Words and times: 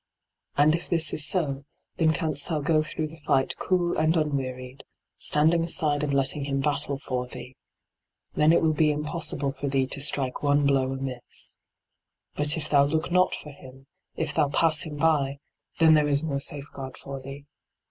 And 0.57 0.73
if 0.73 0.89
this 0.89 1.13
is 1.13 1.23
so, 1.27 1.63
then 1.97 2.11
canst 2.11 2.49
thou 2.49 2.59
go 2.59 2.81
through 2.81 3.07
the 3.09 3.19
fight 3.19 3.55
cool 3.59 3.95
and 3.95 4.17
unwearied, 4.17 4.83
standing 5.19 5.63
aside 5.63 6.01
and 6.01 6.11
letting 6.11 6.45
him 6.45 6.59
battle 6.59 6.97
for 6.97 7.27
thee. 7.27 7.55
Then 8.33 8.51
it 8.51 8.63
will 8.63 8.73
be 8.73 8.89
impossible 8.89 9.51
for 9.51 9.67
thee 9.67 9.85
to 9.85 10.01
strike 10.01 10.41
one 10.41 10.65
blow 10.65 10.91
amiss. 10.91 11.55
But 12.35 12.57
if 12.57 12.67
thou 12.67 12.85
look 12.85 13.11
not 13.11 13.35
for 13.35 13.51
him, 13.51 13.85
if 14.15 14.33
thou 14.33 14.49
pass 14.49 14.81
him 14.81 14.97
by, 14.97 15.37
then 15.77 15.93
there 15.93 16.07
is 16.07 16.23
no 16.23 16.39
safeguard 16.39 16.97
for 16.97 17.21
thee. 17.21 17.45